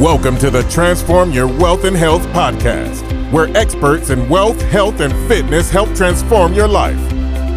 [0.00, 5.12] Welcome to the Transform Your Wealth and Health podcast, where experts in wealth, health, and
[5.28, 6.98] fitness help transform your life.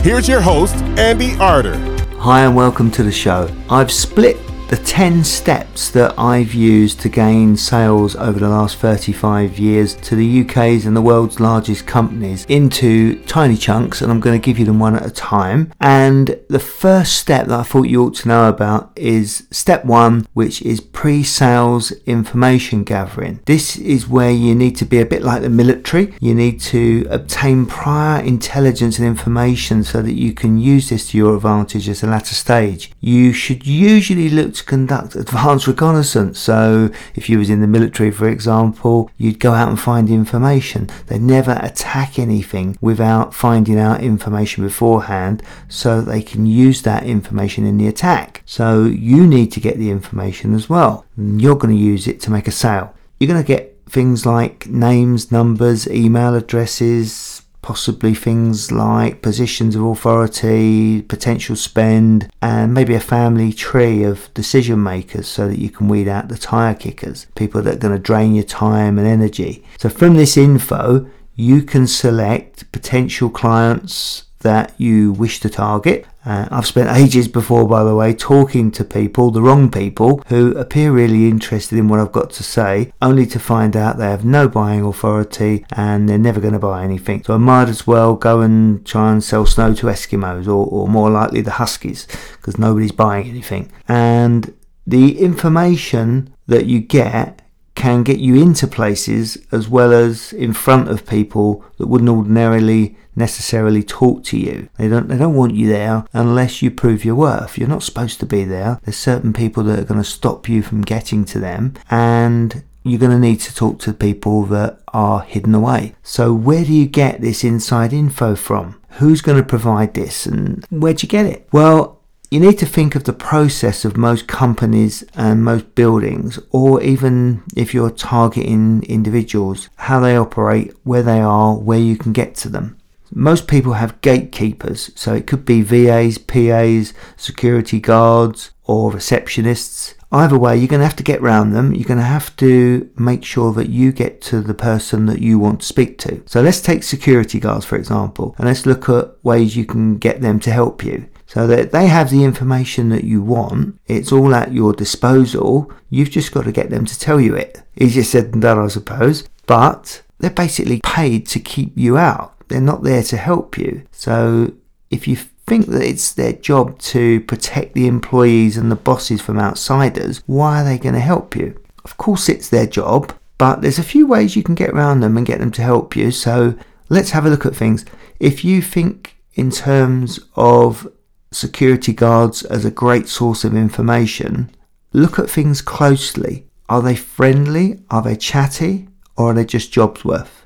[0.00, 1.76] Here's your host, Andy Arter.
[2.16, 3.54] Hi, and welcome to the show.
[3.68, 4.38] I've split
[4.72, 10.16] the 10 steps that I've used to gain sales over the last 35 years to
[10.16, 14.58] the UK's and the world's largest companies into tiny chunks, and I'm going to give
[14.58, 15.70] you them one at a time.
[15.78, 20.26] And the first step that I thought you ought to know about is step one,
[20.32, 23.40] which is pre sales information gathering.
[23.44, 27.06] This is where you need to be a bit like the military, you need to
[27.10, 32.02] obtain prior intelligence and information so that you can use this to your advantage at
[32.02, 32.90] a latter stage.
[33.02, 36.38] You should usually look to conduct advanced reconnaissance.
[36.38, 40.88] So if you was in the military, for example, you'd go out and find information.
[41.08, 47.04] They never attack anything without finding out information beforehand so that they can use that
[47.04, 48.42] information in the attack.
[48.46, 51.04] So you need to get the information as well.
[51.16, 52.94] You're going to use it to make a sale.
[53.18, 59.84] You're going to get things like names, numbers, email addresses, possibly things like positions of
[59.84, 65.88] authority, potential spend, and maybe a family tree of decision makers so that you can
[65.88, 69.64] weed out the tire kickers, people that are going to drain your time and energy.
[69.78, 76.06] So, from this info, you can select potential clients that you wish to target.
[76.24, 80.56] Uh, I've spent ages before, by the way, talking to people, the wrong people, who
[80.56, 84.24] appear really interested in what I've got to say, only to find out they have
[84.24, 87.24] no buying authority and they're never going to buy anything.
[87.24, 90.88] So I might as well go and try and sell snow to Eskimos or, or
[90.88, 92.06] more likely the Huskies
[92.36, 93.72] because nobody's buying anything.
[93.88, 94.54] And
[94.86, 97.42] the information that you get
[97.74, 102.96] can get you into places as well as in front of people that wouldn't ordinarily
[103.14, 104.68] necessarily talk to you.
[104.78, 107.58] They don't they don't want you there unless you prove your worth.
[107.58, 108.80] You're not supposed to be there.
[108.84, 112.98] There's certain people that are going to stop you from getting to them and you're
[112.98, 115.94] going to need to talk to people that are hidden away.
[116.02, 118.80] So where do you get this inside info from?
[118.98, 121.48] Who's going to provide this and where'd you get it?
[121.52, 122.00] Well,
[122.32, 127.42] you need to think of the process of most companies and most buildings, or even
[127.54, 132.48] if you're targeting individuals, how they operate, where they are, where you can get to
[132.48, 132.78] them.
[133.14, 139.94] Most people have gatekeepers, so it could be VAs, PAs, security guards, or receptionists.
[140.10, 141.74] Either way, you're going to have to get round them.
[141.74, 145.38] You're going to have to make sure that you get to the person that you
[145.38, 146.22] want to speak to.
[146.26, 150.20] So let's take security guards, for example, and let's look at ways you can get
[150.20, 153.78] them to help you so that they have the information that you want.
[153.86, 155.72] It's all at your disposal.
[155.88, 157.62] You've just got to get them to tell you it.
[157.74, 159.26] Easier said than done, I suppose.
[159.46, 162.34] But they're basically paid to keep you out.
[162.52, 163.86] They're not there to help you.
[163.92, 164.52] So
[164.90, 169.38] if you think that it's their job to protect the employees and the bosses from
[169.38, 171.58] outsiders, why are they going to help you?
[171.82, 175.16] Of course, it's their job, but there's a few ways you can get around them
[175.16, 176.10] and get them to help you.
[176.10, 176.54] So
[176.90, 177.86] let's have a look at things.
[178.20, 180.86] If you think in terms of
[181.30, 184.50] security guards as a great source of information,
[184.92, 186.48] look at things closely.
[186.68, 187.82] Are they friendly?
[187.90, 188.88] Are they chatty?
[189.16, 190.41] Or are they just jobs worth?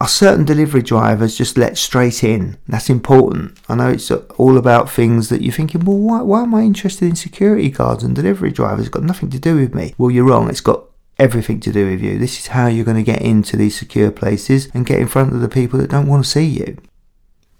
[0.00, 2.56] Are certain delivery drivers just let straight in?
[2.68, 3.58] That's important.
[3.68, 7.08] I know it's all about things that you're thinking, well, why, why am I interested
[7.08, 8.86] in security guards and delivery drivers?
[8.86, 9.94] It's got nothing to do with me.
[9.98, 10.48] Well, you're wrong.
[10.48, 10.84] It's got
[11.18, 12.16] everything to do with you.
[12.16, 15.32] This is how you're going to get into these secure places and get in front
[15.32, 16.78] of the people that don't want to see you.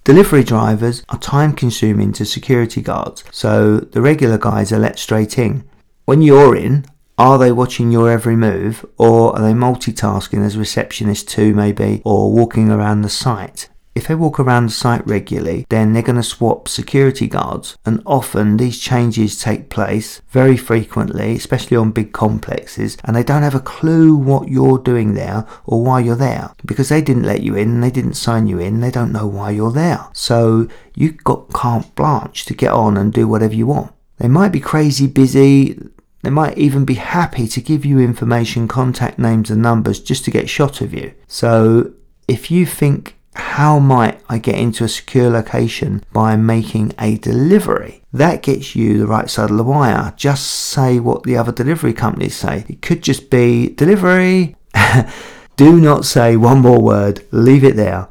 [0.04, 5.38] Delivery drivers are time consuming to security guards, so the regular guys are let straight
[5.38, 5.68] in.
[6.04, 6.86] When you're in,
[7.18, 12.32] are they watching your every move or are they multitasking as receptionists too maybe or
[12.32, 13.68] walking around the site?
[13.98, 18.00] If they walk around the site regularly, then they're going to swap security guards, and
[18.06, 23.56] often these changes take place very frequently, especially on big complexes, and they don't have
[23.56, 27.56] a clue what you're doing there or why you're there because they didn't let you
[27.56, 30.06] in they didn't sign you in, they don't know why you're there.
[30.12, 33.92] So you've got carte blanche to get on and do whatever you want.
[34.18, 35.76] They might be crazy busy,
[36.22, 40.30] they might even be happy to give you information, contact names, and numbers just to
[40.30, 41.14] get shot of you.
[41.26, 41.92] So
[42.26, 48.02] if you think how might I get into a secure location by making a delivery?
[48.12, 50.12] That gets you the right side of the wire.
[50.16, 52.64] Just say what the other delivery companies say.
[52.68, 54.56] It could just be delivery.
[55.56, 58.08] Do not say one more word, leave it there.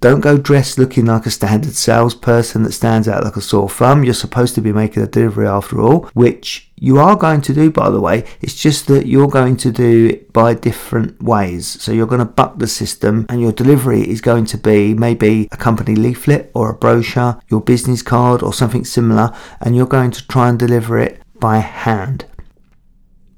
[0.00, 4.02] Don't go dressed looking like a standard salesperson that stands out like a sore thumb.
[4.04, 7.70] You're supposed to be making a delivery after all, which you are going to do,
[7.70, 8.24] by the way.
[8.40, 11.80] It's just that you're going to do it by different ways.
[11.80, 15.48] So you're going to buck the system, and your delivery is going to be maybe
[15.52, 20.10] a company leaflet or a brochure, your business card, or something similar, and you're going
[20.10, 22.24] to try and deliver it by hand.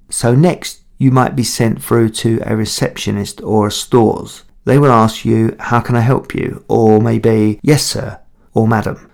[0.09, 4.45] So, next, you might be sent through to a receptionist or a stores.
[4.65, 6.65] They will ask you, How can I help you?
[6.67, 8.21] Or maybe, Yes, sir,
[8.55, 9.11] or Madam.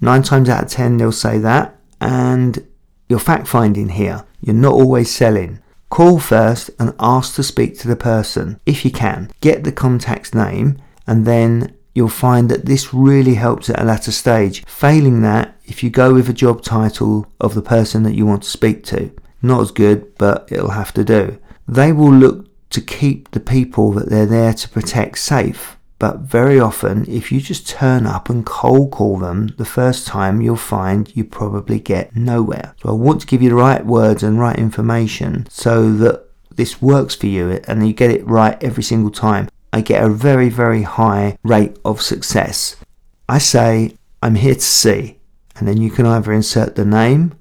[0.00, 2.64] Nine times out of ten, they'll say that, and
[3.12, 4.24] you're fact finding here.
[4.40, 5.58] You're not always selling.
[5.90, 9.30] Call first and ask to speak to the person if you can.
[9.42, 14.12] Get the contact's name, and then you'll find that this really helps at a latter
[14.12, 14.64] stage.
[14.64, 18.44] Failing that, if you go with a job title of the person that you want
[18.44, 19.12] to speak to,
[19.42, 21.38] not as good, but it'll have to do.
[21.68, 25.76] They will look to keep the people that they're there to protect safe.
[26.02, 30.40] But very often, if you just turn up and cold call them the first time,
[30.40, 32.74] you'll find you probably get nowhere.
[32.82, 36.82] So I want to give you the right words and right information so that this
[36.82, 39.48] works for you and you get it right every single time.
[39.72, 42.74] I get a very, very high rate of success.
[43.28, 43.94] I say,
[44.24, 45.20] I'm here to see,
[45.54, 47.38] and then you can either insert the name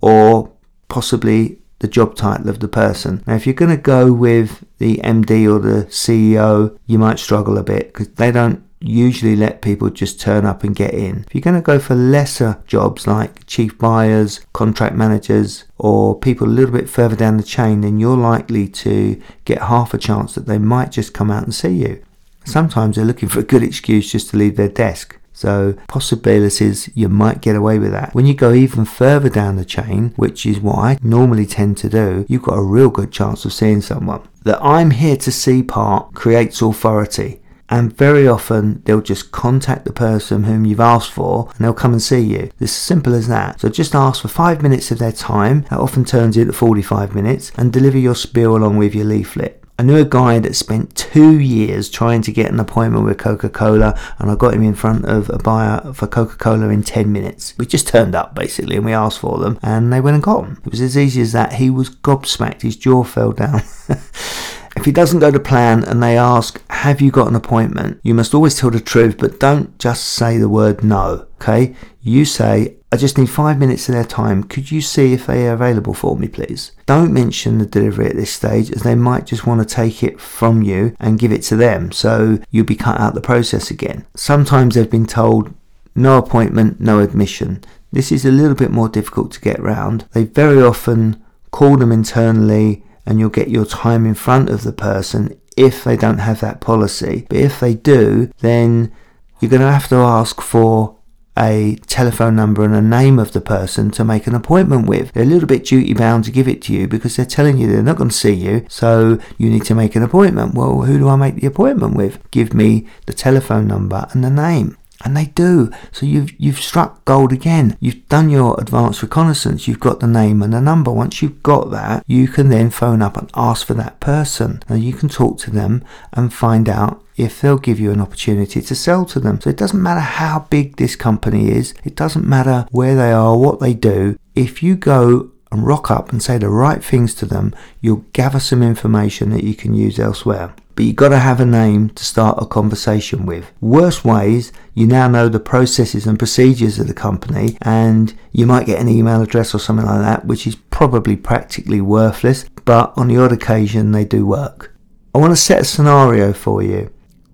[0.00, 0.50] or
[0.88, 3.22] possibly the job title of the person.
[3.26, 7.58] Now, if you're going to go with the MD or the CEO, you might struggle
[7.58, 11.24] a bit because they don't usually let people just turn up and get in.
[11.26, 16.46] If you're going to go for lesser jobs like chief buyers, contract managers, or people
[16.46, 20.34] a little bit further down the chain, then you're likely to get half a chance
[20.36, 22.02] that they might just come out and see you.
[22.44, 25.18] Sometimes they're looking for a good excuse just to leave their desk.
[25.42, 28.14] So possibilities you might get away with that.
[28.14, 31.88] When you go even further down the chain, which is what I normally tend to
[31.88, 34.22] do, you've got a real good chance of seeing someone.
[34.44, 39.92] The I'm here to see part creates authority and very often they'll just contact the
[39.92, 42.50] person whom you've asked for and they'll come and see you.
[42.60, 43.60] It's as simple as that.
[43.60, 47.50] So just ask for five minutes of their time, that often turns into 45 minutes,
[47.56, 49.61] and deliver your spiel along with your leaflet.
[49.78, 53.48] I knew a guy that spent two years trying to get an appointment with Coca
[53.48, 57.10] Cola, and I got him in front of a buyer for Coca Cola in 10
[57.10, 57.54] minutes.
[57.58, 60.42] We just turned up basically and we asked for them, and they went and got
[60.42, 60.62] them.
[60.64, 61.54] It was as easy as that.
[61.54, 63.62] He was gobsmacked, his jaw fell down.
[64.76, 68.00] If it doesn't go to plan and they ask, Have you got an appointment?
[68.02, 71.74] You must always tell the truth, but don't just say the word no, okay?
[72.00, 74.44] You say, I just need five minutes of their time.
[74.44, 76.72] Could you see if they are available for me, please?
[76.84, 80.20] Don't mention the delivery at this stage, as they might just want to take it
[80.20, 84.06] from you and give it to them, so you'll be cut out the process again.
[84.14, 85.54] Sometimes they've been told,
[85.94, 87.62] no appointment, no admission.
[87.92, 90.06] This is a little bit more difficult to get round.
[90.12, 94.72] They very often call them internally and you'll get your time in front of the
[94.72, 97.26] person if they don't have that policy.
[97.28, 98.92] But if they do, then
[99.40, 100.96] you're going to have to ask for
[101.36, 105.12] a telephone number and a name of the person to make an appointment with.
[105.12, 107.66] They're a little bit duty bound to give it to you because they're telling you
[107.66, 110.54] they're not going to see you, so you need to make an appointment.
[110.54, 112.18] Well, who do I make the appointment with?
[112.30, 114.76] Give me the telephone number and the name.
[115.04, 115.70] And they do.
[115.90, 117.76] So you've you've struck gold again.
[117.80, 119.66] You've done your advanced reconnaissance.
[119.66, 120.90] You've got the name and the number.
[120.90, 124.62] Once you've got that, you can then phone up and ask for that person.
[124.68, 128.60] And you can talk to them and find out if they'll give you an opportunity
[128.60, 129.40] to sell to them.
[129.40, 131.74] So it doesn't matter how big this company is.
[131.84, 134.18] It doesn't matter where they are, what they do.
[134.34, 138.40] If you go and rock up and say the right things to them, you'll gather
[138.40, 142.04] some information that you can use elsewhere but you've got to have a name to
[142.04, 143.50] start a conversation with.
[143.60, 148.66] Worst ways, you now know the processes and procedures of the company, and you might
[148.66, 153.08] get an email address or something like that, which is probably practically worthless, but on
[153.08, 154.74] the odd occasion, they do work.
[155.14, 156.90] I want to set a scenario for you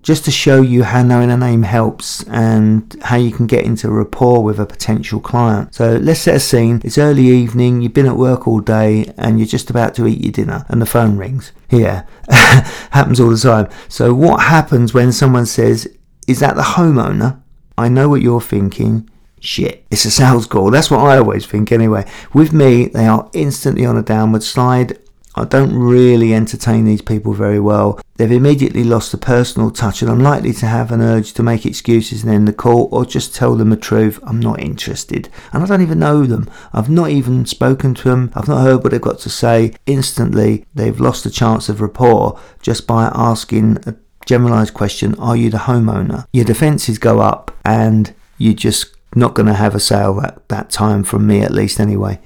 [0.08, 3.90] just to show you how knowing a name helps and how you can get into
[3.90, 5.74] rapport with a potential client.
[5.74, 6.80] So let's set a scene.
[6.82, 10.22] It's early evening, you've been at work all day and you're just about to eat
[10.24, 11.52] your dinner and the phone rings.
[11.68, 13.68] Here, happens all the time.
[13.90, 15.86] So what happens when someone says,
[16.26, 17.42] is that the homeowner?
[17.76, 19.10] I know what you're thinking.
[19.40, 20.70] Shit, it's a sales call.
[20.70, 22.10] That's what I always think anyway.
[22.32, 24.98] With me, they are instantly on a downward slide.
[25.38, 28.00] I don't really entertain these people very well.
[28.16, 31.64] They've immediately lost the personal touch, and I'm likely to have an urge to make
[31.64, 34.18] excuses and end the call or just tell them the truth.
[34.24, 35.28] I'm not interested.
[35.52, 36.50] And I don't even know them.
[36.72, 38.32] I've not even spoken to them.
[38.34, 39.74] I've not heard what they've got to say.
[39.86, 43.94] Instantly, they've lost the chance of rapport just by asking a
[44.26, 46.26] generalized question Are you the homeowner?
[46.32, 50.70] Your defenses go up, and you're just not going to have a sale that, that
[50.70, 52.20] time from me, at least, anyway.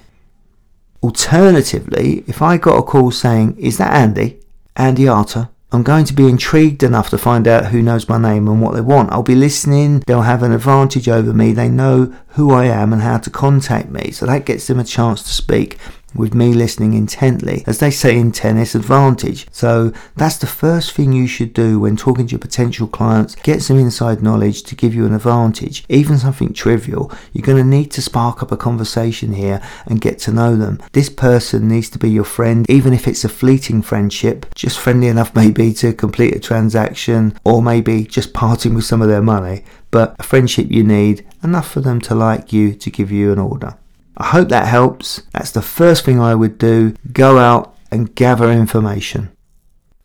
[1.02, 4.38] Alternatively, if I got a call saying, Is that Andy?
[4.76, 5.48] Andy Arter?
[5.74, 8.74] I'm going to be intrigued enough to find out who knows my name and what
[8.74, 9.10] they want.
[9.10, 10.00] I'll be listening.
[10.06, 11.52] They'll have an advantage over me.
[11.52, 14.10] They know who I am and how to contact me.
[14.10, 15.78] So that gets them a chance to speak.
[16.14, 19.46] With me listening intently, as they say in tennis, advantage.
[19.52, 23.34] So that's the first thing you should do when talking to your potential clients.
[23.36, 27.12] Get some inside knowledge to give you an advantage, even something trivial.
[27.32, 30.82] You're going to need to spark up a conversation here and get to know them.
[30.92, 35.08] This person needs to be your friend, even if it's a fleeting friendship, just friendly
[35.08, 39.64] enough maybe to complete a transaction or maybe just parting with some of their money.
[39.90, 43.38] But a friendship you need, enough for them to like you to give you an
[43.38, 43.76] order.
[44.16, 45.22] I hope that helps.
[45.32, 46.94] That's the first thing I would do.
[47.12, 49.30] Go out and gather information.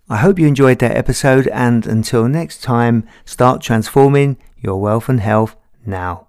[0.09, 5.19] I hope you enjoyed that episode, and until next time, start transforming your wealth and
[5.19, 6.26] health now.